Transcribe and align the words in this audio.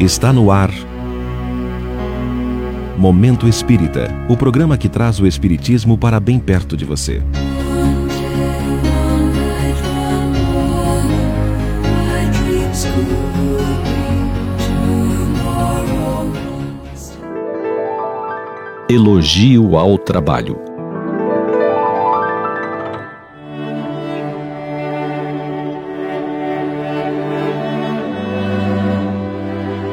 Está 0.00 0.32
no 0.32 0.52
ar. 0.52 0.70
Momento 2.96 3.48
Espírita 3.48 4.14
o 4.28 4.36
programa 4.36 4.78
que 4.78 4.88
traz 4.88 5.18
o 5.18 5.26
Espiritismo 5.26 5.98
para 5.98 6.20
bem 6.20 6.38
perto 6.38 6.76
de 6.76 6.84
você. 6.84 7.20
Elogio 18.88 19.76
ao 19.76 19.98
trabalho. 19.98 20.67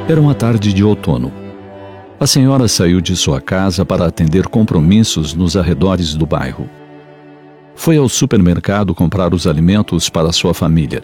Era 0.08 0.22
uma 0.22 0.36
tarde 0.36 0.72
de 0.72 0.84
outono. 0.84 1.34
A 2.20 2.28
senhora 2.28 2.68
saiu 2.68 3.02
de 3.02 3.16
sua 3.16 3.42
casa 3.42 3.84
para 3.84 4.06
atender 4.06 4.48
compromissos 4.48 5.34
nos 5.34 5.58
arredores 5.58 6.14
do 6.14 6.28
bairro. 6.28 6.70
Foi 7.74 7.98
ao 7.98 8.08
supermercado 8.08 8.94
comprar 8.94 9.34
os 9.34 9.48
alimentos 9.48 10.08
para 10.08 10.32
sua 10.32 10.54
família. 10.54 11.04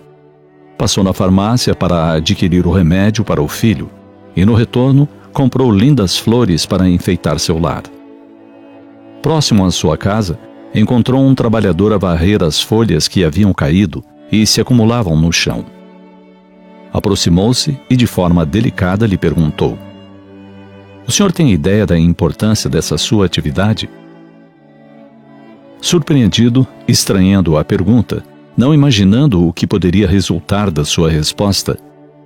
Passou 0.77 1.03
na 1.03 1.13
farmácia 1.13 1.73
para 1.73 2.11
adquirir 2.11 2.67
o 2.67 2.71
remédio 2.71 3.25
para 3.25 3.41
o 3.41 3.47
filho 3.47 3.89
e, 4.35 4.45
no 4.45 4.53
retorno, 4.53 5.09
comprou 5.33 5.71
lindas 5.71 6.15
flores 6.15 6.67
para 6.67 6.87
enfeitar 6.87 7.39
seu 7.39 7.57
lar. 7.57 7.81
Próximo 9.23 9.65
à 9.65 9.71
sua 9.71 9.97
casa, 9.97 10.37
encontrou 10.75 11.25
um 11.25 11.33
trabalhador 11.33 11.91
a 11.91 11.97
varrer 11.97 12.43
as 12.43 12.61
folhas 12.61 13.07
que 13.07 13.23
haviam 13.25 13.51
caído 13.51 14.03
e 14.31 14.45
se 14.45 14.61
acumulavam 14.61 15.19
no 15.19 15.31
chão. 15.31 15.80
Aproximou-se 16.93 17.79
e, 17.89 17.95
de 17.95 18.05
forma 18.05 18.45
delicada, 18.45 19.07
lhe 19.07 19.17
perguntou: 19.17 19.77
O 21.07 21.11
senhor 21.11 21.31
tem 21.31 21.51
ideia 21.51 21.85
da 21.85 21.97
importância 21.97 22.69
dessa 22.69 22.97
sua 22.97 23.25
atividade? 23.25 23.89
Surpreendido, 25.79 26.67
estranhando 26.87 27.57
a 27.57 27.63
pergunta, 27.63 28.23
não 28.55 28.73
imaginando 28.73 29.47
o 29.47 29.53
que 29.53 29.65
poderia 29.65 30.07
resultar 30.07 30.69
da 30.69 30.83
sua 30.83 31.09
resposta, 31.09 31.77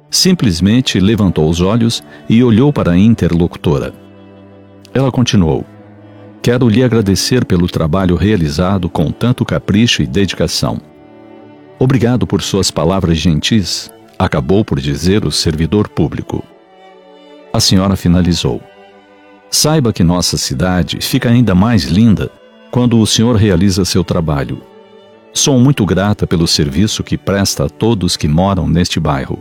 simplesmente 0.10 1.00
levantou 1.00 1.50
os 1.50 1.62
olhos 1.62 2.04
e 2.28 2.44
olhou 2.44 2.74
para 2.74 2.92
a 2.92 2.98
interlocutora. 2.98 3.94
Ela 4.94 5.12
continuou: 5.12 5.64
Quero 6.42 6.68
lhe 6.68 6.84
agradecer 6.84 7.46
pelo 7.46 7.68
trabalho 7.68 8.16
realizado 8.16 8.90
com 8.90 9.12
tanto 9.12 9.46
capricho 9.46 10.02
e 10.02 10.08
dedicação. 10.08 10.82
Obrigado 11.78 12.26
por 12.26 12.42
suas 12.42 12.72
palavras 12.72 13.18
gentis 13.18 13.92
acabou 14.18 14.64
por 14.64 14.80
dizer 14.80 15.26
o 15.26 15.32
servidor 15.32 15.88
público. 15.90 16.44
A 17.54 17.60
senhora 17.60 17.96
finalizou. 17.96 18.62
Saiba 19.50 19.94
que 19.94 20.04
nossa 20.04 20.38
cidade 20.38 21.00
fica 21.02 21.30
ainda 21.30 21.56
mais 21.56 21.84
linda 21.84 22.32
quando 22.72 23.00
o 23.00 23.08
senhor 23.08 23.36
realiza 23.36 23.86
seu 23.86 24.04
trabalho. 24.04 24.62
Sou 25.34 25.60
muito 25.60 25.86
grata 25.86 26.26
pelo 26.26 26.48
serviço 26.48 27.04
que 27.04 27.18
presta 27.18 27.66
a 27.66 27.70
todos 27.70 28.18
que 28.18 28.28
moram 28.28 28.68
neste 28.68 29.00
bairro. 29.00 29.40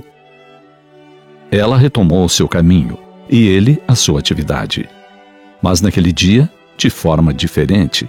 Ela 1.50 1.78
retomou 1.78 2.28
seu 2.28 2.48
caminho 2.48 2.98
e 3.28 3.46
ele 3.46 3.80
a 3.86 3.94
sua 3.94 4.18
atividade. 4.18 4.88
Mas 5.62 5.80
naquele 5.80 6.12
dia, 6.12 6.50
de 6.76 6.90
forma 6.90 7.32
diferente, 7.32 8.08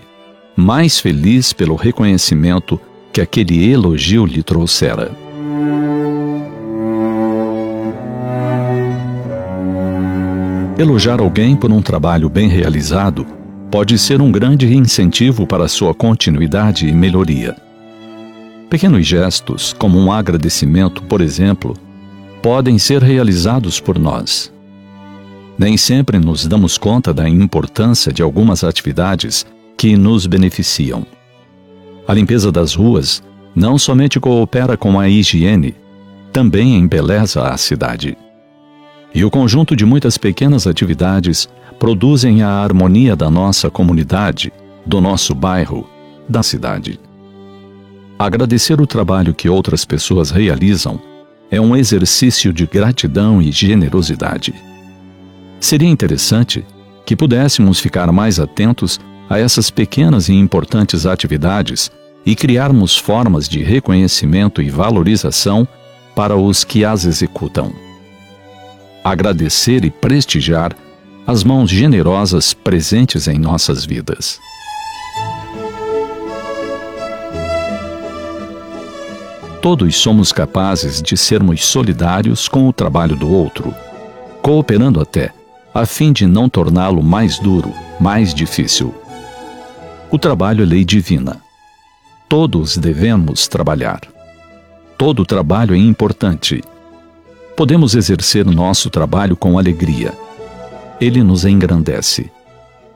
mais 0.55 0.99
feliz 0.99 1.53
pelo 1.53 1.75
reconhecimento 1.75 2.79
que 3.13 3.21
aquele 3.21 3.71
elogio 3.71 4.25
lhe 4.25 4.43
trouxera. 4.43 5.11
Elogiar 10.77 11.21
alguém 11.21 11.55
por 11.55 11.71
um 11.71 11.81
trabalho 11.81 12.27
bem 12.27 12.49
realizado 12.49 13.25
pode 13.71 13.97
ser 13.97 14.21
um 14.21 14.29
grande 14.29 14.75
incentivo 14.75 15.47
para 15.47 15.69
sua 15.69 15.93
continuidade 15.93 16.85
e 16.85 16.91
melhoria. 16.91 17.55
Pequenos 18.69 19.07
gestos, 19.07 19.71
como 19.71 19.97
um 19.97 20.11
agradecimento, 20.11 21.01
por 21.03 21.21
exemplo, 21.21 21.77
podem 22.41 22.77
ser 22.77 23.01
realizados 23.01 23.79
por 23.79 23.97
nós. 23.97 24.51
Nem 25.57 25.77
sempre 25.77 26.19
nos 26.19 26.45
damos 26.45 26.77
conta 26.77 27.13
da 27.13 27.27
importância 27.29 28.11
de 28.11 28.21
algumas 28.21 28.61
atividades 28.61 29.45
que 29.77 29.95
nos 29.95 30.27
beneficiam. 30.27 31.05
A 32.05 32.13
limpeza 32.13 32.51
das 32.51 32.75
ruas 32.75 33.23
não 33.55 33.77
somente 33.77 34.19
coopera 34.19 34.75
com 34.75 34.99
a 34.99 35.07
higiene, 35.07 35.73
também 36.33 36.75
embeleza 36.75 37.47
a 37.47 37.55
cidade 37.55 38.17
e 39.15 39.23
o 39.23 39.31
conjunto 39.31 39.77
de 39.77 39.85
muitas 39.85 40.17
pequenas 40.17 40.67
atividades 40.67 41.47
produzem 41.79 42.43
a 42.43 42.49
harmonia 42.49 43.15
da 43.15 43.31
nossa 43.31 43.69
comunidade, 43.69 44.51
do 44.85 44.99
nosso 44.99 45.33
bairro, 45.33 45.89
da 46.27 46.43
cidade. 46.43 46.99
Agradecer 48.19 48.79
o 48.81 48.85
trabalho 48.85 49.33
que 49.33 49.47
outras 49.47 49.85
pessoas 49.85 50.31
realizam 50.31 50.99
é 51.49 51.61
um 51.61 51.77
exercício 51.77 52.51
de 52.51 52.65
gratidão 52.65 53.41
e 53.41 53.53
generosidade. 53.53 54.53
Seria 55.61 55.89
interessante 55.89 56.65
que 57.05 57.15
pudéssemos 57.15 57.79
ficar 57.79 58.11
mais 58.11 58.37
atentos 58.37 58.99
a 59.29 59.39
essas 59.39 59.69
pequenas 59.69 60.27
e 60.27 60.33
importantes 60.33 61.05
atividades 61.05 61.89
e 62.25 62.35
criarmos 62.35 62.97
formas 62.97 63.47
de 63.47 63.63
reconhecimento 63.63 64.61
e 64.61 64.69
valorização 64.69 65.65
para 66.13 66.35
os 66.35 66.65
que 66.65 66.83
as 66.83 67.05
executam 67.05 67.84
agradecer 69.05 69.85
e 69.85 69.91
prestigiar 69.91 70.75
as 71.27 71.43
mãos 71.43 71.69
generosas 71.69 72.55
presentes 72.55 73.27
em 73.27 73.37
nossas 73.37 73.85
vidas. 73.85 74.39
Todos 79.61 79.95
somos 79.95 80.31
capazes 80.31 81.03
de 81.03 81.15
sermos 81.15 81.63
solidários 81.63 82.47
com 82.47 82.67
o 82.67 82.73
trabalho 82.73 83.15
do 83.15 83.31
outro, 83.31 83.75
cooperando 84.41 84.99
até, 84.99 85.31
a 85.71 85.85
fim 85.85 86.11
de 86.11 86.25
não 86.25 86.49
torná-lo 86.49 87.03
mais 87.03 87.37
duro, 87.37 87.71
mais 87.99 88.33
difícil. 88.33 88.93
O 90.09 90.17
trabalho 90.17 90.63
é 90.63 90.65
lei 90.65 90.83
divina. 90.83 91.39
Todos 92.27 92.75
devemos 92.75 93.47
trabalhar. 93.47 94.01
Todo 94.97 95.25
trabalho 95.25 95.75
é 95.75 95.77
importante 95.77 96.63
podemos 97.55 97.95
exercer 97.95 98.45
nosso 98.45 98.89
trabalho 98.89 99.35
com 99.35 99.57
alegria. 99.57 100.13
Ele 100.99 101.23
nos 101.23 101.45
engrandece. 101.45 102.29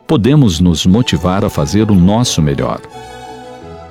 Podemos 0.05 0.59
nos 0.59 0.85
motivar 0.85 1.45
a 1.45 1.49
fazer 1.49 1.89
o 1.89 1.95
nosso 1.95 2.41
melhor. 2.41 2.81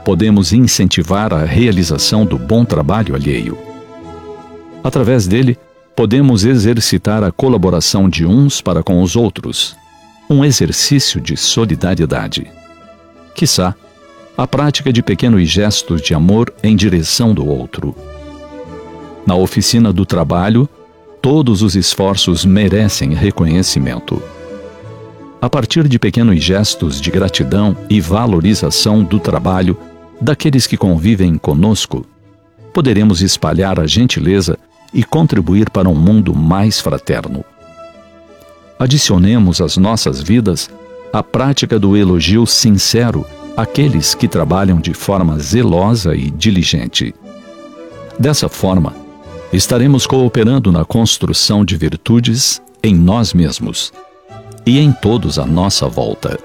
Podemos 0.04 0.52
incentivar 0.52 1.32
a 1.32 1.44
realização 1.44 2.24
do 2.26 2.38
bom 2.38 2.64
trabalho 2.64 3.14
alheio. 3.14 3.56
Através 4.84 5.26
dele, 5.26 5.58
podemos 5.96 6.44
exercitar 6.44 7.24
a 7.24 7.32
colaboração 7.32 8.08
de 8.08 8.26
uns 8.26 8.60
para 8.60 8.82
com 8.82 9.02
os 9.02 9.16
outros, 9.16 9.74
um 10.28 10.44
exercício 10.44 11.20
de 11.20 11.36
solidariedade. 11.36 12.46
Quissá, 13.34 13.74
a 14.36 14.46
prática 14.46 14.92
de 14.92 15.02
pequenos 15.02 15.48
gestos 15.48 16.02
de 16.02 16.14
amor 16.14 16.52
em 16.62 16.76
direção 16.76 17.32
do 17.32 17.46
outro. 17.46 17.94
Na 19.28 19.34
oficina 19.34 19.92
do 19.92 20.06
trabalho, 20.06 20.66
todos 21.20 21.60
os 21.60 21.76
esforços 21.76 22.46
merecem 22.46 23.12
reconhecimento. 23.12 24.22
A 25.38 25.50
partir 25.50 25.86
de 25.86 25.98
pequenos 25.98 26.42
gestos 26.42 26.98
de 26.98 27.10
gratidão 27.10 27.76
e 27.90 28.00
valorização 28.00 29.04
do 29.04 29.20
trabalho 29.20 29.76
daqueles 30.18 30.66
que 30.66 30.78
convivem 30.78 31.36
conosco, 31.36 32.06
poderemos 32.72 33.20
espalhar 33.20 33.78
a 33.78 33.86
gentileza 33.86 34.58
e 34.94 35.04
contribuir 35.04 35.68
para 35.68 35.90
um 35.90 35.94
mundo 35.94 36.34
mais 36.34 36.80
fraterno. 36.80 37.44
Adicionemos 38.78 39.60
às 39.60 39.76
nossas 39.76 40.22
vidas 40.22 40.70
a 41.12 41.22
prática 41.22 41.78
do 41.78 41.94
elogio 41.98 42.46
sincero 42.46 43.26
àqueles 43.54 44.14
que 44.14 44.26
trabalham 44.26 44.80
de 44.80 44.94
forma 44.94 45.38
zelosa 45.38 46.14
e 46.14 46.30
diligente. 46.30 47.14
Dessa 48.18 48.48
forma, 48.48 49.06
estaremos 49.52 50.06
cooperando 50.06 50.70
na 50.70 50.84
construção 50.84 51.64
de 51.64 51.76
virtudes 51.76 52.60
em 52.82 52.94
nós 52.94 53.32
mesmos 53.32 53.92
e 54.66 54.78
em 54.78 54.92
todos 54.92 55.38
à 55.38 55.46
nossa 55.46 55.88
volta. 55.88 56.38